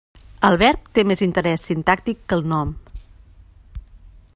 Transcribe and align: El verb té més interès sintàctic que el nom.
El 0.47 0.55
verb 0.61 0.87
té 0.99 1.03
més 1.11 1.21
interès 1.25 1.67
sintàctic 1.73 2.27
que 2.33 2.39
el 2.41 2.45
nom. 2.55 2.73